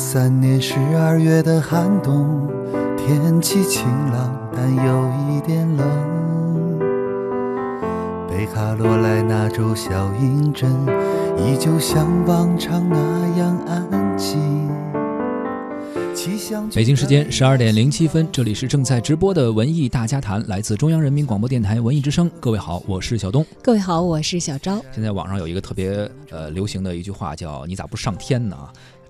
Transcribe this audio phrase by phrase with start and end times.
[0.00, 2.48] 三年十二月的寒冬，
[2.96, 5.86] 天气晴朗，但有一点冷。
[8.26, 10.72] 北卡罗来纳州小阴镇
[11.36, 12.96] 依旧像往常那
[13.38, 14.40] 样安静。
[16.74, 22.28] 北京时间十二点零七分，这里是正在直播的文艺大家谈，来自中央人民广播电台文艺之声。
[22.40, 23.44] 各位好，我是小东。
[23.62, 24.82] 各位好，我是小昭。
[24.92, 28.56] 现在网上有一个特别呃流行的一句话，叫“你咋不上天呢？”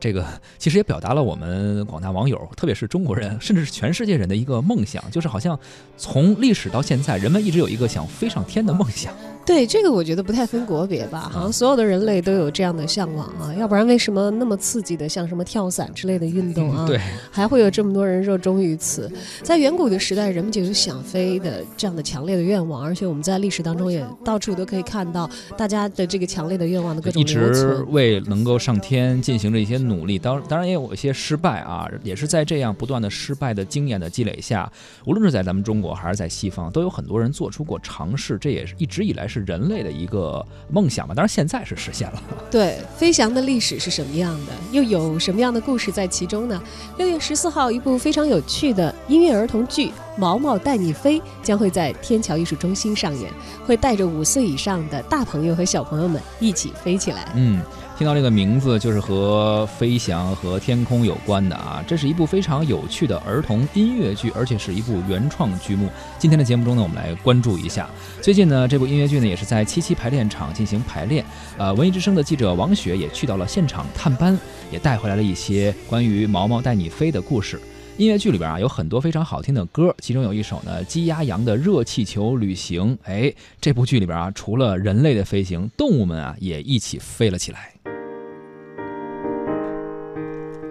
[0.01, 0.27] 这个
[0.59, 5.57] 其实也表达了我们广大网友，特别是中国人，甚至是全世界人的一个梦想，就是好像
[5.99, 9.15] 从历史到现在，人们一直有一个想飞上天的梦想。
[9.47, 17.01] 对这个，我觉得不太分国别吧，好像所有的人类都有这样的向往啊，要不然为什么那么刺激的，像什么跳伞之类的运动啊，对，
[17.31, 19.11] 还会有这么多人热衷于此？
[19.43, 34.71] 在远古的时代，人们就有想飞的这样的强烈的愿望，而且我们在历史当中也到处都可以看到大家的这个强烈的愿望的各种一直为能够上天进行着一些努力，当当然也有一些失败啊，也是在这样不断的失败的经验的积累下，
[35.07, 39.41] 无论是在咱们中国还是在西方，都有很多人做出过尝试，这也是一直以来是。
[39.51, 42.23] 人类的一个梦想吧，当然现在是实现了。
[42.53, 44.53] 对，飞翔的历史是什么样的？
[44.71, 46.63] 又有什么样的故事在其中呢？
[46.99, 49.89] 六月十四号，一部非常有趣的音乐儿童剧
[50.21, 53.33] 《毛毛带你飞》将会在天桥艺术中心上演，
[53.65, 57.33] 会带着五岁以上的大朋友和小朋友们一起飞起来。
[57.35, 57.63] 嗯。
[57.97, 61.85] 听到这个名字，就是和飞翔和天空有关的啊！
[61.87, 65.87] 这是一部非常有趣的儿童音乐剧，而且是一部原创剧目。
[66.19, 67.91] 今天的节目中呢，我们来关注一下。
[68.23, 71.23] 最近呢，这部音乐剧呢也是在七七排练场进行排练。
[71.59, 74.39] 呃，文艺之声的记者王雪也去到了现场探班，
[74.71, 77.61] 也带回来了一些关于毛毛带你飞的故事。
[78.01, 82.97] 音乐剧里边啊有很多非常好听的歌，其中有一首呢《鸡鸭羊的热气球旅行》。
[83.05, 87.75] 哎，这部剧里边啊，除了人类的飞行，动物们啊也一起飞了起来。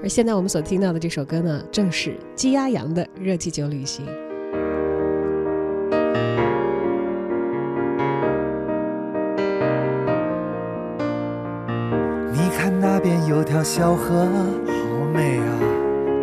[0.01, 4.03] 而现在我们所听到的这首歌呢，正是《鸡鸭羊的热气球旅行》。
[12.33, 14.25] 你看那边有条小河，
[14.65, 15.59] 好美啊，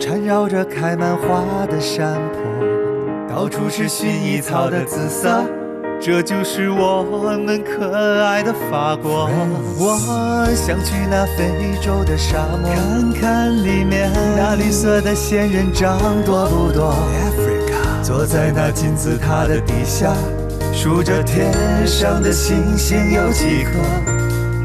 [0.01, 5.43] 缠绕着开满花的山坡，到处是薰衣草的紫色。
[5.99, 9.27] 这就是我们可爱的法国。
[9.79, 16.95] 我想去那非洲的沙漠，看看里面那绿色的仙人掌多不多。
[18.03, 20.13] 坐在那金字塔的底下，
[20.75, 21.51] 数着天
[21.87, 23.71] 上的星星有几颗。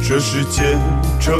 [0.03, 0.77] 这是见
[1.21, 1.39] 证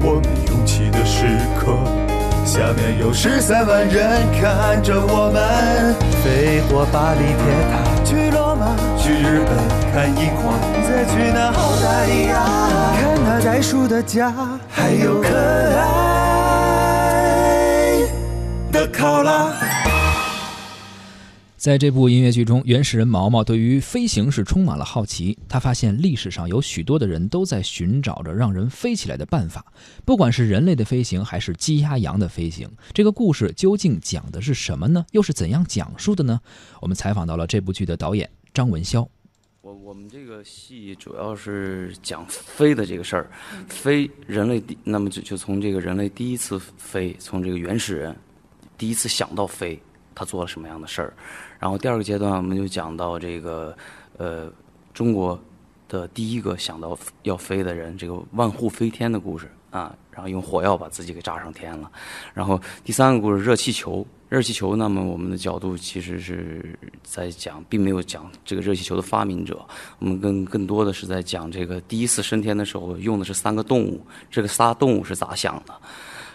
[0.00, 1.26] 我们勇气的时
[1.60, 2.05] 刻。
[2.46, 5.92] 下面有十三万人看着我们
[6.22, 7.42] 飞过巴黎铁
[7.72, 9.50] 塔，去罗马，去日本
[9.92, 10.54] 看樱花，
[10.86, 12.38] 再去那澳大利亚
[12.94, 14.32] 看那袋鼠的家，
[14.70, 15.28] 还有可
[15.76, 15.88] 爱
[18.70, 19.50] 的考拉。
[21.66, 25.36] 在这部音乐剧中，原始人毛毛对于飞行是充满了好奇。
[25.48, 29.66] 他发现历史上有许多的人都在寻找着让人飞起来的办法，
[30.04, 32.70] 不管是人类的飞行还是鸡鸭羊的飞行。
[32.92, 35.04] 这个故事究竟讲的是什么呢？
[35.10, 36.40] 又是怎样讲述的呢？
[36.80, 39.04] 我们采访到了这部剧的导演张文潇。
[39.60, 43.28] 我我们这个戏主要是讲飞的这个事儿，
[43.68, 48.14] 飞人类第那么就就从这个人类第一次飞，从这个原始人
[48.78, 49.76] 第一次想到飞，
[50.16, 51.14] 他做了什么样的事儿。
[51.60, 53.76] 然后第二个阶段，我们就讲到这个，
[54.18, 54.50] 呃，
[54.92, 55.40] 中国
[55.88, 59.94] 的第一个想到要飞的人，这个万户飞天的故事啊。
[60.10, 61.92] 然后用火药把自己给炸上天了。
[62.32, 64.04] 然后第三个故事，热气球。
[64.28, 69.64] 热气球，那么我们的角度其实是在讲，并没有讲这个热气球的发明者。
[70.00, 75.72] 我们更更多的是在讲这个第一次升天的时候用的是三个动物，这个仨动物是咋想的。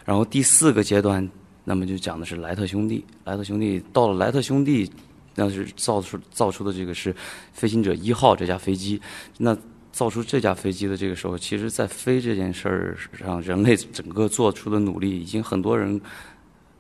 [0.05, 1.29] 然后第四个阶段，
[1.63, 3.03] 那么就讲的是莱特兄弟。
[3.23, 4.91] 莱特兄弟到了莱特兄弟。
[5.33, 7.16] 那是造出造出的这个是
[7.53, 9.02] 飞行者一号这架飞机。
[9.37, 9.58] 那
[9.90, 15.99] 造出这架飞机的这个时候，其实在飞这件事儿上，人类整个做出的努力，已经很多人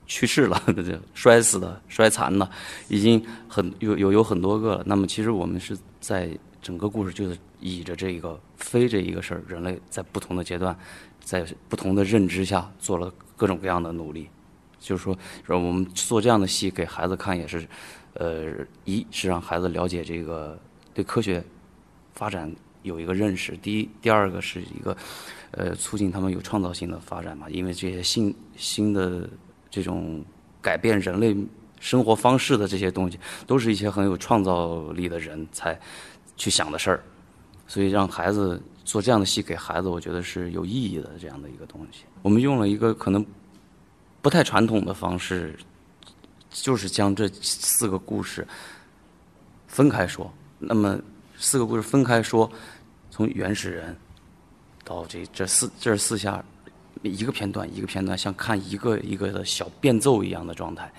[0.05, 0.61] 去世了，
[1.15, 2.47] 摔死的、摔残的，
[2.89, 4.83] 已经很有有有很多个了。
[4.85, 6.29] 那么，其实我们是在
[6.61, 10.77] 整个故事就是倚着这个飞这一个事儿，人类在不同的阶段，
[11.23, 14.27] 在不同的认知下做了各种各样的努力。
[14.81, 17.65] 就是说，让我们做这样的戏给孩子看，也是。
[18.15, 20.59] 呃，一是让孩子了解这个
[20.93, 21.41] 对科学
[22.13, 23.55] 发展有一个认识。
[23.61, 24.95] 第一，第二个是一个
[25.51, 27.49] 呃，促进他们有创造性的发展嘛。
[27.49, 29.29] 因为这些新新的
[29.69, 30.21] 这种
[30.61, 31.33] 改变人类
[31.79, 33.17] 生活方式的这些东西，
[33.47, 35.79] 都是一些很有创造力的人才
[36.35, 37.01] 去想的事儿。
[37.65, 42.03] 所以让孩子做这样的戏给孩子，我觉得是有意义的这样的一个东西。
[42.23, 43.25] 我们用了一个可能
[44.21, 45.57] 不太传统的方式，
[46.49, 48.47] 就是将这四个故事
[49.67, 50.31] 分开说。
[50.59, 50.99] 那么
[51.37, 52.49] 四个故事分开说，
[53.09, 53.95] 从原始人
[54.83, 56.43] 到这这四这四下
[57.01, 60.91] 一个片段一个片段，像看一个一个的小变奏一样的状态。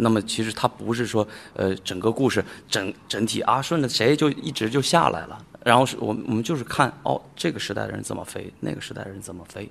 [0.00, 9.68] 那么其实它不是说呃整个故事整整体啊顺着谁就一直就下来了，然后是我们我们就是看哦这个时代的人怎么飞，那个时代的人怎么飞，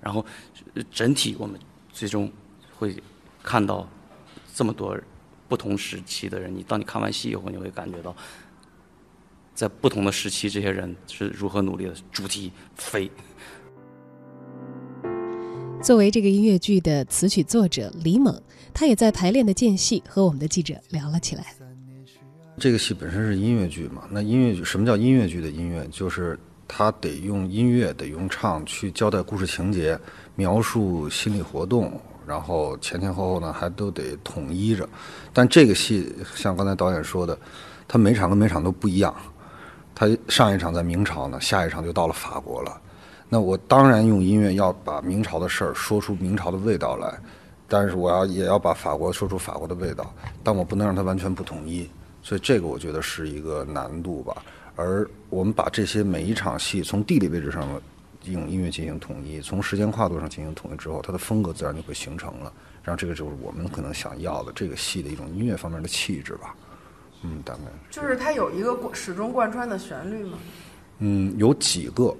[0.00, 0.24] 然后
[0.92, 1.60] 整体我们
[1.92, 2.30] 最终
[2.78, 2.96] 会
[3.42, 3.88] 看到
[4.54, 4.98] 这么多
[5.48, 6.54] 不同时期的人。
[6.54, 8.14] 你当你看完戏以后，你会感觉到
[9.54, 11.94] 在不同的时期，这些人是如何努力的。
[12.12, 13.10] 主题飞。
[15.82, 18.40] 作为这个音乐剧的词曲作者李猛，
[18.74, 21.54] 他也在排练的间隙和我们的记者聊了起来。
[22.58, 24.06] 这个戏本身是音乐剧嘛？
[24.10, 25.86] 那音乐剧什么叫音乐剧的音乐？
[25.88, 26.38] 就是
[26.68, 29.98] 他得用音乐，得用唱去交代故事情节，
[30.40, 34.88] 描述心理活动，然后前前后后呢还都得统一着。
[35.34, 37.38] 但这个戏像刚才导演说的，
[37.86, 39.14] 它每场跟每场都不一样。
[39.94, 42.80] 它上一场在明朝呢，下一场就到了法国了。
[43.28, 47.18] 那我当然用音乐要把明朝的事儿说出明朝的味道来，
[47.68, 50.10] 但是我要也要把法国说出法国的味道，
[50.42, 51.86] 但我不能让它完全不统一，
[52.22, 54.42] 所以这个我觉得是一个难度吧。
[54.74, 57.68] 而我们把这些每一场戏从地理位置上
[58.24, 62.52] 用音乐进行统一，从时间跨度上进行统一之后，它的风格自然就会形成了。
[62.82, 66.54] 然后这个就是我们可能想要的这个戏的一种音乐方面的气质吧。
[67.22, 70.38] 嗯，大概就是它有一个始终贯穿的旋律吗？
[70.98, 72.16] 嗯，有几个。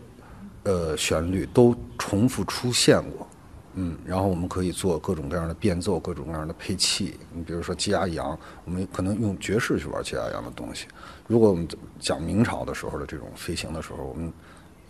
[0.63, 3.27] 呃，旋律都重复出现过，
[3.73, 7.19] 嗯，然后我们可以做各种各样的变奏，各种各样的配器。
[7.33, 10.87] 你比如说鸡鸭羊，我们可能用爵士去玩鸡鸭羊的东西。
[11.27, 11.67] 如果我们
[11.99, 14.31] 讲明朝的时候的这种飞行的时候，我们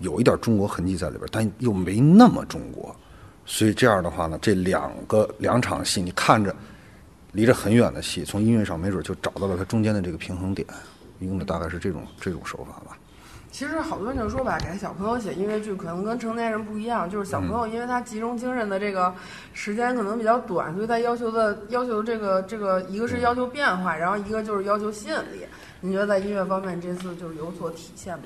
[0.00, 2.94] 有一点中国痕迹在里边，但又没那么中国。
[3.46, 6.54] 所以这样的话呢，这两个两场戏，你看着
[7.32, 10.66] 离着很远的戏，从音乐上没准就找到了它中间的这个平衡点。
[11.20, 12.96] 用的大概是这种这种手法吧。
[13.50, 19.12] 其实好多人就说吧，给小朋友写音乐剧可能跟成年人不一样，就是小朋友因为他集中精神的这个
[19.52, 25.44] 时间可能比较短，所以他要求的要求这个这个一个是要求变化，然后一个就是要求吸引力。
[25.80, 28.24] 你觉得在音乐方面这次就是有所体现吗？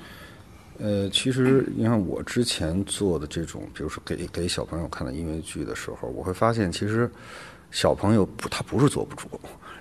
[0.79, 7.11] 呃，其实你看我之前做的这种，比如说给给小朋友看的音乐剧的时候，我会发现其实
[7.71, 9.29] 小朋友不他不是坐不住，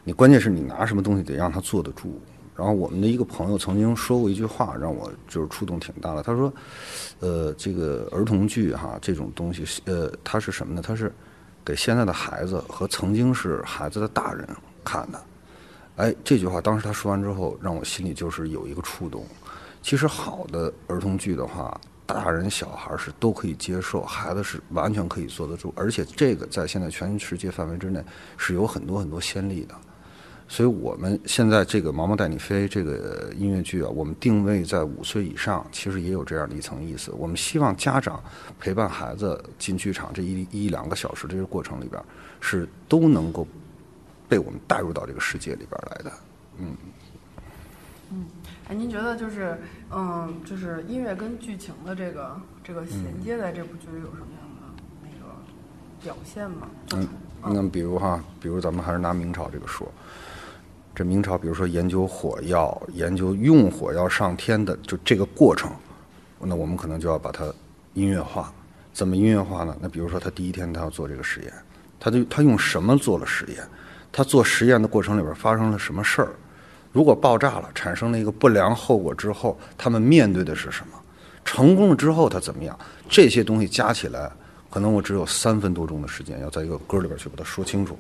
[0.03, 2.21] 你关键是你拿什么东西得让他坐得住。
[2.55, 6.21] 然后我们的一个朋友曾经说过一句话，让我就是触动挺大的。
[6.21, 6.53] 他说
[7.19, 10.81] ：“呃，这个儿童剧哈，这种东西，呃，它是什么呢？
[10.85, 11.11] 它是
[11.65, 14.47] 给现在的孩子和曾经是孩子的大人
[14.83, 15.19] 看的。”
[15.97, 19.25] 哎，这句话当时他说完之后，让我心里就是有一个触动。
[19.83, 28.01] 其实好的儿童剧的话，大人小孩是都可以接受，孩子是完全可以坐得住，而且这个在现在全世界范围之内
[28.37, 29.75] 是有很多很多先例的。
[30.47, 37.11] 所以我们现在这个《毛毛带你飞》这个音乐剧啊，我们定位在五岁以上，其实也有这样的一层意思。
[37.11, 38.23] 我们希望家长
[38.59, 42.01] 陪伴孩子进剧场这一一两个小时这个过程里边，
[42.39, 43.47] 是都能够
[44.29, 46.13] 被我们带入到这个世界里边来的。
[46.57, 46.77] 嗯。
[48.11, 48.25] 嗯，
[48.73, 49.55] 哎，您觉得就是，
[49.91, 55.31] 嗯，就是音乐跟剧情的这个这个衔接，在这部剧里有什么样的那个
[56.01, 56.67] 表现吗？
[56.95, 57.07] 嗯，
[57.43, 59.87] 那比如哈，比如咱们还是拿明朝这个说。
[60.95, 65.71] 这明朝，比如说研究火药，研究用火药上天的，就这个过程，
[66.39, 67.45] 那我们可能就要把它
[67.93, 68.51] 音乐化。
[68.91, 69.77] 怎么音乐化呢？
[69.79, 71.53] 那比如说他第一天他要做这个实验，
[71.99, 73.63] 他就他用什么做了实验？
[74.11, 76.31] 他做实验的过程里边发生了什么事儿？
[76.93, 80.93] 如果爆炸了，产生了一个不良后果之后，他们面对的是什么？
[81.43, 82.79] 成功了之后他怎么样？
[83.09, 84.31] 这些东西加起来，
[84.69, 87.99] 可能我只有三分多钟的时间，要在一个歌里边去把它说清楚。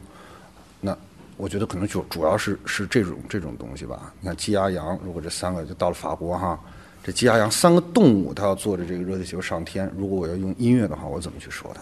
[0.79, 0.97] 那。
[1.35, 4.13] 我觉得可能就主要是是这种这种东西吧。
[4.19, 6.57] 你看鸡鸭羊，如果这三个就到了法国哈，
[7.03, 9.91] 这鸡鸭羊三个动物，它要坐着这个热气球上天。
[9.97, 11.81] 如果我要用音乐的话，我怎么去说它？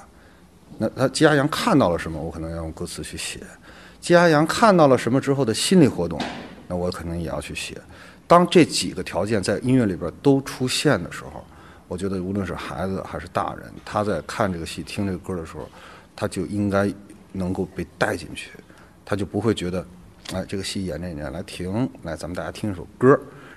[0.78, 2.18] 那它鸡鸭羊看到了什么？
[2.18, 3.42] 我可能要用歌词去写。
[4.00, 6.18] 鸡鸭羊看到了什么之后的心理活动，
[6.72, 7.78] 那我可能也要去写。
[8.26, 11.46] 当这几个条件在音乐里边都出现的时候，
[11.90, 15.68] 我觉得无论是孩子还是大人，他在看这个戏、听这个歌的时候，
[16.16, 16.90] 他就应该
[17.34, 18.52] 能够被带进去。
[19.04, 19.86] 他就不会觉得，
[20.32, 23.10] 哎，这个戏演着演着来停，来咱们大家听一首歌，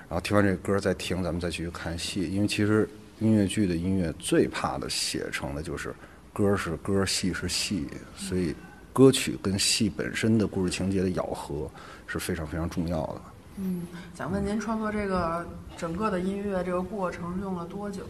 [0.09, 2.28] 然后听完这个歌再停，咱们再继续看戏。
[2.28, 2.88] 因为其实
[3.21, 5.94] 音乐剧的音乐最怕的写成的就是
[6.33, 8.52] 歌是歌，戏是戏，所以
[8.95, 11.71] 歌曲跟戏本身的故事情节的咬合
[12.07, 13.21] 是非常非常重要的。
[13.59, 13.83] 嗯，
[14.17, 15.47] 想问您创作这个
[15.77, 18.01] 整个的音乐这个过程用了多久？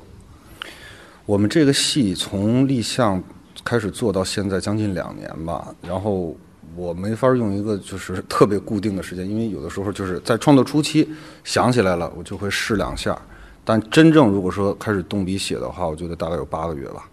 [1.27, 3.21] 我们这个戏从立项。
[3.65, 6.37] 开始做到现在将近两年吧，然后
[6.77, 11.09] 我没法用一个就是特别固定的时间，因为有的时候就是在创作初期
[11.45, 13.17] 想起来了，我就会试两下，
[13.65, 17.09] 但真正如果说开始动笔写的话，我觉得大概有八个月吧。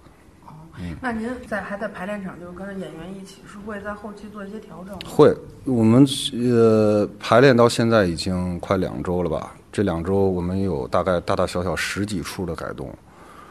[0.99, 4.99] 那您在还在排练场，就是跟着演员一起，是会在后期做一些调整吗？
[5.05, 5.35] 会，
[5.65, 9.55] 我们呃排练到现在已经快两周了吧？
[9.71, 12.93] 这两周我们有大概大大小小十几处的改动，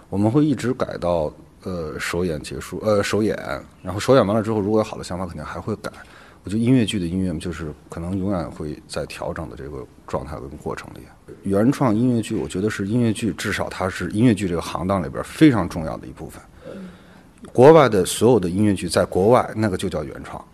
[0.09, 3.37] 我们会一直改到呃首演结束，呃首演，
[3.83, 5.91] 然后首演完了之后，如果有好的想法，肯定还会改。
[6.43, 11.01] 我觉得音乐剧的音乐就是可能永远会在调整的这个状态跟过程里。
[11.43, 16.43] 原创音乐剧，我觉得是音乐剧，至少它是音乐剧这个行当里边非常重要的一部分。
[17.53, 20.45] 国外的所有的音乐剧，在国外那个就叫原创，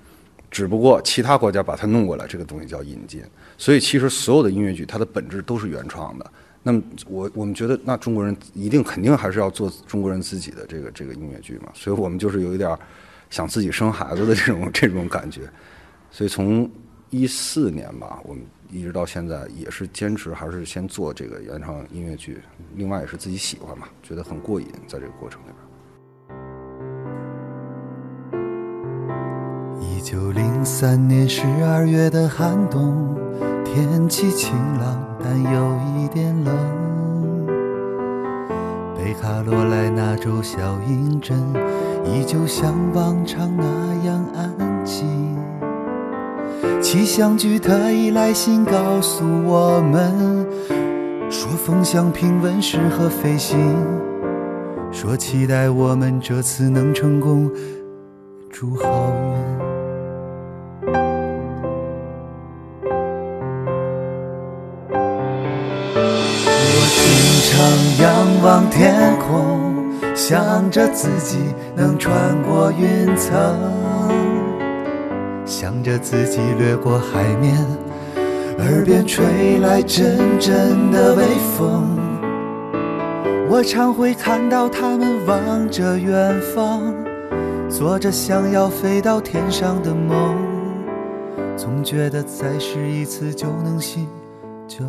[0.50, 3.22] 只不过其他国家把它弄过来，这个东西叫引进。
[3.58, 6.30] 所以其实所有的音乐剧，它的本质都是原创的。
[6.62, 11.68] 那么我我们觉得，那中国人一定肯定还是要做中国人自己的这个这个音乐剧嘛。
[11.74, 12.76] 所以我们就是有一点
[13.30, 15.42] 想自己生孩子的这种这种感觉。
[16.10, 16.68] 所以从
[17.10, 22.38] 一四年吧，我们一直到现在也是坚持还是先做这个原创音乐剧，
[22.74, 25.56] 另外也是自己喜欢嘛，觉得很过瘾，在这个过程里边。
[30.08, 33.16] 九零三年十二月的寒冬，
[33.64, 36.54] 天气晴朗，但有一点冷。
[38.96, 41.36] 北卡罗来纳州小阴镇
[42.04, 43.64] 依旧像往常那
[44.04, 45.08] 样安静。
[46.80, 50.46] 气象局特意来信告诉我们，
[51.28, 53.58] 说风向平稳，适合飞行。
[54.92, 57.50] 说期待我们这次能成功，
[58.52, 59.45] 祝好运。
[68.46, 71.36] 望天空，想着自己
[71.74, 73.34] 能穿过云层，
[75.44, 77.56] 想着自己掠过海面，
[78.58, 81.24] 耳边吹来阵阵的微
[81.58, 81.98] 风。
[83.50, 86.94] 我常会看到他们望着远方，
[87.68, 90.36] 做着想要飞到天上的梦，
[91.56, 94.06] 总觉得再试一次就能行，
[94.68, 94.84] 就。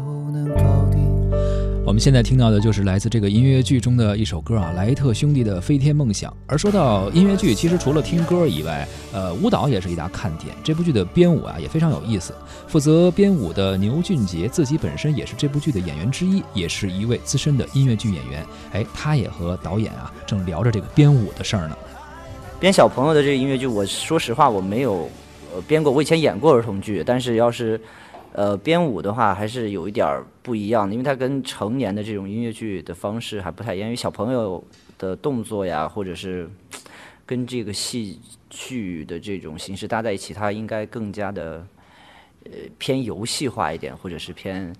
[1.87, 6.29] 我们现在听到的就是来自这个音乐剧中的一首歌啊，莱特兄弟的《飞天梦想》。
[6.45, 10.53] 而说到音乐剧，其实除了听歌以外，呃，舞蹈也是一大看点。
[10.61, 12.33] 这部剧的编舞啊也非常有意思。
[12.67, 18.45] 负责编舞的牛俊杰自己本身也是这部剧的演员之一，也是一位资深的音乐剧演员。
[18.73, 21.77] 哎，他也和导演啊正聊着这个编舞的事儿呢。
[22.59, 25.09] 编小朋友的这个音乐剧，我说实话我没有
[25.55, 27.79] 呃编过，我以前演过儿童剧，但是要是
[28.37, 34.63] 呃编舞的话，还是有一点儿不一样的，因为它跟成年的这种音乐剧的方式还不太一样，因为小朋友
[34.99, 36.47] 的动作呀，或者是
[37.25, 41.65] 跟这个戏剧的这种形式搭在一起，它应该更加的
[42.45, 44.71] 呃偏游戏化一点，或者是偏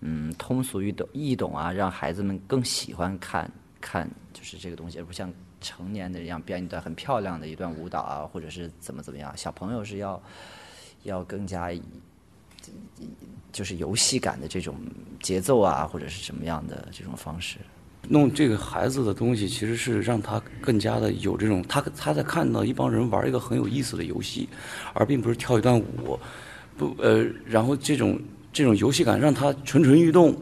[0.00, 9.34] 嗯通俗易懂易懂啊，让孩子们更喜欢看看就是这个东西，而不像成年的一样编一段很漂亮的一段舞蹈啊，或者是怎么怎么样。
[9.38, 10.22] 小朋友是要
[11.04, 11.70] 要更加
[13.52, 14.76] 就是游戏感的这种
[15.20, 17.58] 节奏啊，或者是什么样的这种方式。
[18.08, 24.48] 弄这个孩子的东西，其实是让他更加的有这种，他他在看到一帮人玩一个很有意思的游戏，
[24.94, 26.18] 而并不是跳一段舞，
[26.78, 28.18] 不呃，然后这种
[28.52, 30.34] 这种游戏感让他蠢蠢欲动，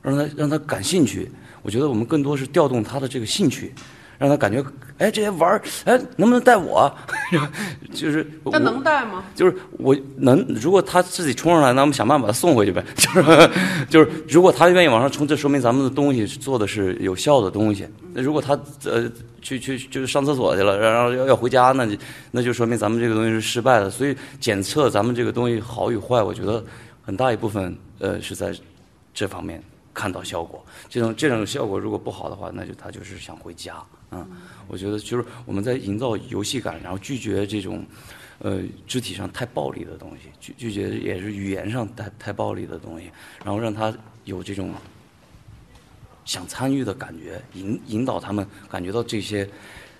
[0.00, 1.30] 让他让他感兴趣。
[1.62, 3.74] 我觉得我们更多是调动他的这个兴趣，
[4.16, 4.64] 让他感觉，
[5.00, 6.94] 哎，这些玩儿，哎，能不能带我？
[7.92, 9.24] 就是那能带吗？
[9.34, 12.84] 就是我能，如果他自己冲上来，那我们想办法把他送回去呗。
[12.94, 13.50] 就 是
[13.88, 17.88] 就是，如果他愿意往上冲，这说明咱们的东西做的是有效的东西。
[18.12, 18.52] 那如果他
[18.84, 21.96] 呃去去就是上厕所去了，然后要要回家，那就
[22.30, 23.88] 那就说明咱们这个东西是失败的。
[23.88, 26.62] 所以检测咱们这个东西好与坏，我觉得
[27.00, 28.54] 很大一部分呃是在
[29.14, 29.62] 这方面
[29.94, 30.62] 看到效果。
[30.90, 33.74] 这种这种效果如果不好的话，那就他就是想回家。
[34.12, 34.26] 嗯，
[34.70, 37.84] 我觉得就是我们在营造游戏感，然后拒绝这种，
[38.38, 43.10] 呃，肢体上太暴力的东西，拒拒绝也是语言上太太暴力的东西，
[43.44, 43.92] 然后让他
[44.24, 44.72] 有这种
[46.24, 49.48] 想参与的感觉，引引导他们感觉到这些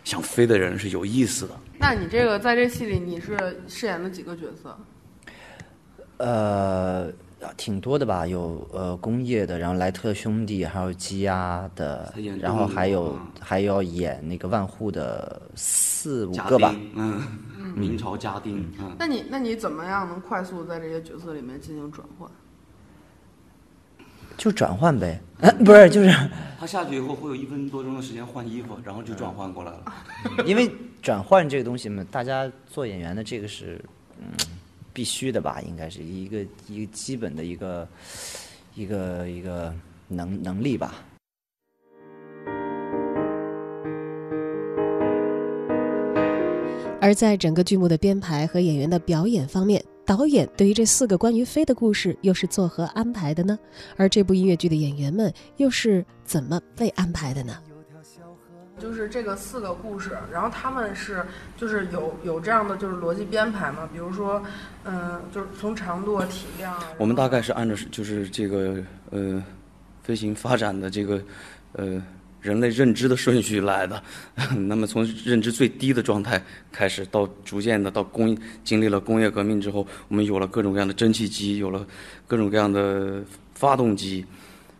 [0.04, 1.54] 想飞的人是有意思的。
[1.76, 4.78] 那你这个在这戏里你是饰演了几个角色？
[6.18, 7.10] 呃，
[7.56, 16.74] 挺多的吧，有呃工业的，然后莱特兄弟，还有积压的，然后还有还要演那个万户的四五个吧。
[16.94, 17.22] 嗯，
[17.74, 22.30] 明朝家丁，嗯，那你那你怎么样能快速在这些角色里面进行转换？
[24.36, 25.20] 就转换呗，
[25.64, 26.10] 不是，就是
[26.58, 29.84] 他下去以后会有一分多钟的时间换衣服，然后就转换过来了。
[30.46, 30.70] 因为
[31.02, 33.84] 转换这个东西嘛，大家做演员的这个是
[34.18, 34.26] 嗯
[34.92, 37.88] 必须的吧，应该是一个一个基本的一个
[38.74, 39.74] 一个一个
[40.08, 41.04] 能能力吧。
[47.02, 53.58] 而在整个剧目的编排和演员的表演方面，导演对于这四个关于飞的故事又是作何安排的呢？
[53.96, 57.56] 而这部音乐剧的演员们又是怎么被安排的呢？
[58.80, 61.22] 就是这个四个故事，然后他们是
[61.56, 63.88] 就是有有这样的就是逻辑编排嘛？
[63.92, 64.42] 比如说，
[64.84, 69.42] 嗯、就是从长度、啊、体量啊，我们大概是按照就是这个呃
[70.02, 71.22] 飞行发展的这个
[71.72, 72.02] 呃
[72.40, 74.02] 人类认知的顺序来的。
[74.56, 81.86] 那么从认知最低的状态开始，到逐渐的到工经历了工业革命之后，我们有了各种各样的蒸汽机，有了
[82.26, 83.22] 各种各样的
[83.54, 84.24] 发动机，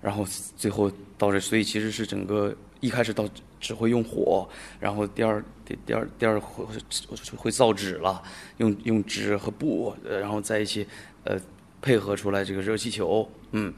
[0.00, 0.26] 然后
[0.56, 3.28] 最后到这，所以其实是整个一开始到
[3.60, 6.64] 只会用火，然后第二第第二第二会
[7.36, 8.22] 会造纸了，
[8.56, 10.86] 用用纸和布，呃然后在一起
[11.24, 11.38] 呃
[11.82, 13.72] 配合出来这个热气球，嗯，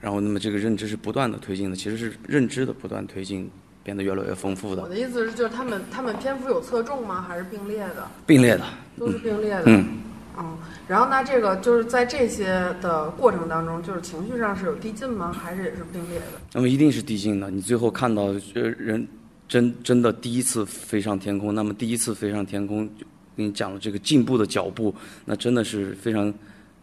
[0.00, 3.50] 然后那么这个认知是不断的推进的，其实是认知的不断推进，
[3.84, 7.24] 变得越来越丰富的我的，的意思是，就是他们他们篇幅有侧重吗？
[7.28, 8.08] 还是并列的？
[8.26, 8.64] 并列的，
[8.98, 9.62] 都是并列的。
[9.66, 9.86] 嗯。
[9.86, 9.98] 嗯，
[10.40, 12.46] 嗯然后那这个就是在这些
[12.80, 15.32] 的过程当中，就是情绪上是有递进吗？
[15.32, 16.26] 还是也是并列的？
[16.52, 17.50] 那么一定是递进的。
[17.50, 19.06] 你最后看到呃人
[19.46, 23.04] 真真的第一次飞上天空，那么第一次飞上天空，就
[23.36, 26.32] 跟你讲了这个进步的脚步，那真的是非常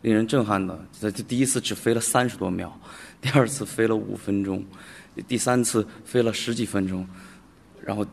[0.02, 0.80] 令人震撼的。
[1.00, 2.72] 这第一次只飞了三十多秒，
[3.22, 4.64] 第二次飞了五分钟，
[5.28, 7.08] 第三次飞了十几分钟，
[7.84, 8.06] 然后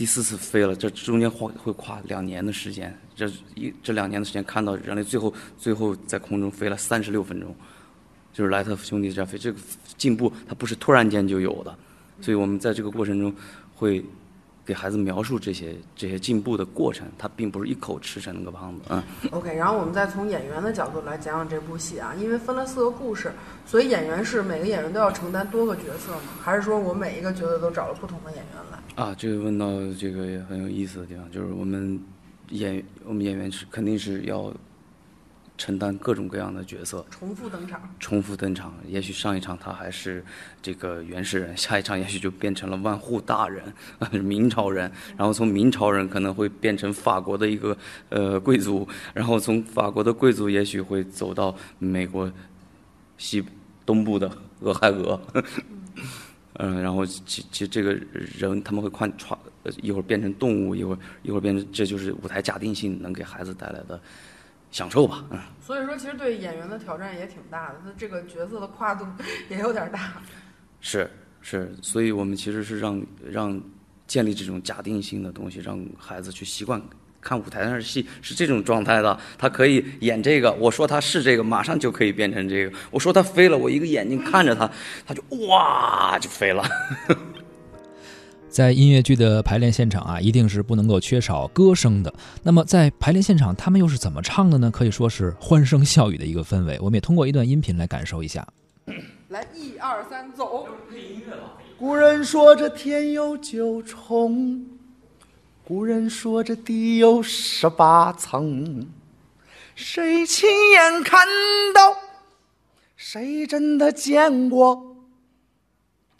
[0.00, 2.98] 第四次飞了，这中间会会跨两年的时间。
[3.14, 7.54] 这一这两年的时间，看到人类最后最后在空中飞了三十六分钟。
[8.32, 9.58] 就是莱特兄弟这飞，这个
[9.98, 11.76] 进步它不是突然间就有的，
[12.22, 13.30] 所以我们在这个过程中
[13.74, 14.02] 会
[14.70, 19.02] 给孩子描述这些这些进步的过程，他并不是一口吃成那个胖子啊。
[19.32, 23.32] OK，然后我们再从演员的角度来讲讲这部戏啊，因为分了四个故事，
[23.66, 26.20] 所以演员是每个演员都要承担多个角色吗？
[26.40, 29.04] 还是说我每一个角色都找了不同的演员来？
[29.04, 29.66] 啊，这个问到
[29.98, 32.00] 这个也很有意思的地方，就是我们
[32.50, 34.54] 演我们演员是肯定是要
[35.60, 37.82] 承担各种各样的角色，重复登场？
[38.00, 38.72] 重复登场。
[38.88, 40.24] 也许上一场他还是
[40.62, 43.62] 这个原始人，下一场也许就变成了万户大人，
[44.24, 47.76] 明朝人，然后从明朝人可能会变成法国的一个
[48.08, 52.32] 呃贵族，然后从法国的贵族也许会走到美国
[53.18, 53.44] 西
[53.84, 55.20] 东部的俄亥俄。
[56.54, 64.00] 嗯，然后其其实这个人他们会换穿，呃一会儿变成动物，一会儿一会儿变成，这就是舞台假定性能给孩子带来的
[64.70, 65.38] 享受吧，嗯。
[65.60, 69.06] 所以说，其实对演员的挑战也挺大的，他这个角色的跨度
[69.48, 70.12] 也有点大。
[70.80, 71.08] 是
[71.40, 73.60] 是，所以我们其实是让让
[74.06, 76.80] 建立这种假定性的东西，让孩子去习惯
[77.20, 79.16] 看舞台上的戏是这种状态的。
[79.38, 82.76] 他可以演这个，我说他是这个，马上就可以变成这个。
[82.90, 84.68] 我说他飞了，我一个眼睛看着他，
[85.06, 86.64] 他就哇就飞了。
[88.50, 92.12] 在音乐剧的排练现场啊，一定是不能够缺少歌声的。
[92.42, 94.70] 那么在排练现场，他们又是怎么唱的呢？
[94.70, 96.76] 可以说是欢声笑语的一个氛围。
[96.80, 98.46] 我们也通过一段音频来感受一下。
[99.28, 100.66] 来，一二三，走！
[101.78, 104.66] 古人说这天有九重，
[105.64, 108.88] 古人说这地有十八层，
[109.76, 111.26] 谁亲眼看
[111.72, 111.96] 到？
[112.96, 114.99] 谁真的见过？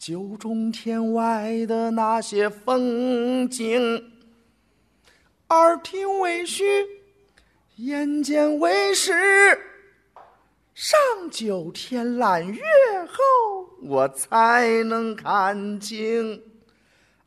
[0.01, 4.11] 九重天外的那些风景，
[5.51, 6.65] 耳听为虚，
[7.77, 9.13] 眼见为实。
[10.73, 10.99] 上
[11.31, 12.63] 九天揽月
[13.11, 16.43] 后，我才能看清。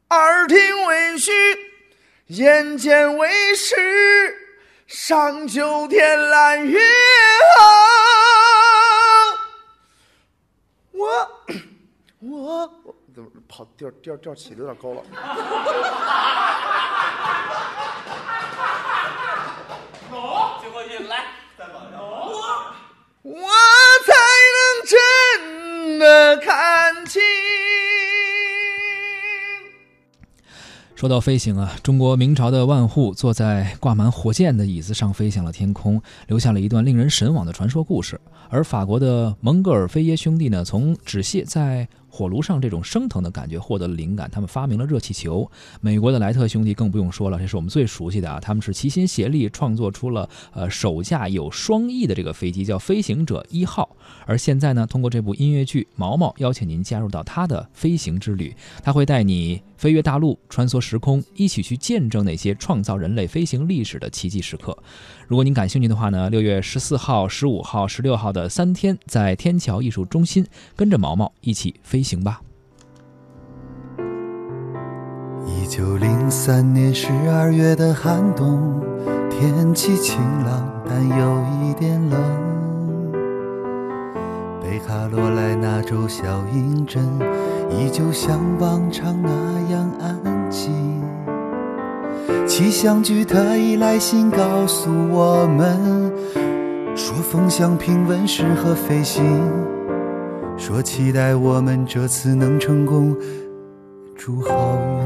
[0.09, 0.57] 耳听
[0.87, 1.31] 为虚，
[2.25, 4.35] 眼见为实。
[4.87, 6.79] 上九天揽月
[12.25, 12.71] 我
[13.13, 15.01] 怎么跑调调调起的有点高了。
[20.09, 20.17] 走，
[20.61, 21.25] 最后一来
[23.23, 23.49] 我
[24.05, 24.13] 才
[24.55, 24.57] 能
[24.87, 27.21] 真的看清。
[30.95, 38.21] 说到飞行啊，中国明朝的万户坐在挂满火箭的椅子上飞向了天空，留下了一段令人神往的传说故事。
[38.49, 45.49] 而法国的蒙格尔菲耶兄弟呢，从纸屑在火炉上这种升腾的感觉获得了灵感，他们发明了热气球。
[45.81, 53.89] 美国的莱特兄弟更不用说了，这是我们最熟悉的啊，他们是齐心协力创作出了呃首架有双翼的这个飞机，叫飞行者一号。
[54.27, 64.77] 而现在呢，通过这部音乐剧，毛毛邀请您加入到他的飞行之旅，他会带你飞越大陆，穿梭时空，一起去见证那些创造人类飞行历史的奇迹时刻。
[65.27, 70.45] 如果您感兴趣的话呢，六月十四号、十五号、十六号的三天，在天桥艺术中心，
[70.75, 72.41] 跟着毛毛一起飞行吧。
[75.45, 78.81] 一九零三年十二月的寒冬，
[79.29, 82.19] 天气晴朗，但有一点冷。
[84.61, 87.03] 北卡罗来纳州小阴镇，
[87.69, 89.29] 依旧像往常那
[89.71, 90.71] 样安静。
[92.45, 96.11] 气象局特意来信告诉我们，
[96.95, 99.23] 说风向平稳适合飞行，
[100.65, 103.13] 说期待我们这次能成功，
[104.15, 105.03] 祝好运。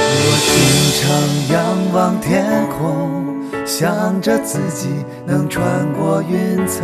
[0.00, 0.56] 我经
[0.96, 1.04] 常
[1.52, 4.88] 仰望天空，想着自己
[5.26, 6.82] 能穿过云层，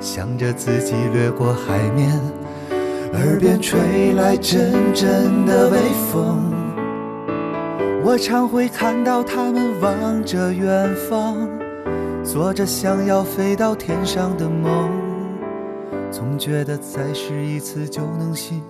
[0.00, 2.18] 想着自己掠过海面，
[3.12, 5.78] 耳边吹来阵阵的微
[6.10, 6.61] 风。
[8.04, 11.48] 我常会看到他们望着远方，
[12.24, 14.90] 做着想要飞到天上的梦，
[16.10, 18.60] 总觉得再试一次就能行。